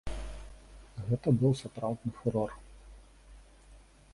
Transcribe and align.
Гэта 1.09 1.33
быў 1.41 1.53
сапраўдны 1.61 2.09
фурор. 2.21 2.51